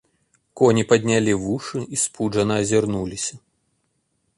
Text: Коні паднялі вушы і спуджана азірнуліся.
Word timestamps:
Коні 0.61 0.83
паднялі 0.93 1.37
вушы 1.43 1.85
і 1.93 2.03
спуджана 2.05 2.53
азірнуліся. 2.67 3.35